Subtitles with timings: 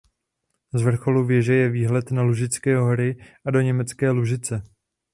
[0.73, 4.63] Z vrcholu věže je výhled na Lužické hory a do německé Lužice.